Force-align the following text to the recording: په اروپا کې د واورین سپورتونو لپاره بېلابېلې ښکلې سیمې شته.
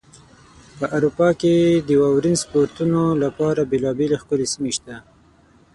په 0.77 0.85
اروپا 0.97 1.29
کې 1.41 1.53
د 1.87 1.89
واورین 2.01 2.35
سپورتونو 2.43 3.01
لپاره 3.23 3.69
بېلابېلې 3.71 4.17
ښکلې 4.21 4.47
سیمې 4.53 4.71
شته. 4.77 4.95